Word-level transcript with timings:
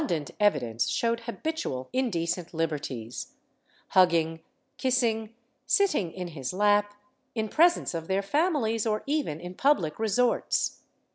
YI} 0.01 0.07
MORALITY 0.07 0.33
DISREGARDED 0.33 0.63
115 0.63 0.67
evidence 0.67 0.89
showed 0.89 1.19
habitual 1.31 1.89
indecent 1.93 2.51
hberties— 2.53 3.27
hugging, 3.89 4.39
kissing, 4.79 5.35
sitting 5.67 6.11
in 6.11 6.29
his 6.29 6.51
lap, 6.53 6.95
in 7.35 7.47
presence 7.47 7.93
of 7.93 8.07
their 8.07 8.23
families 8.23 8.87
or 8.87 9.03
even 9.05 9.39
in 9.39 9.53
public 9.53 9.99
resorts. 9.99 10.81